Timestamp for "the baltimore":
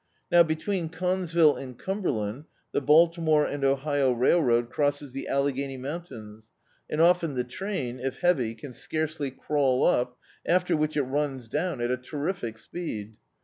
2.71-3.45